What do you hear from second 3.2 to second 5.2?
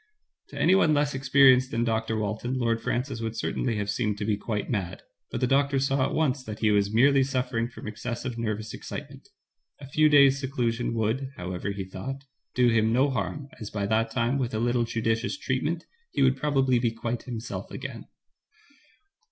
would certainly have seemed to be quite mad,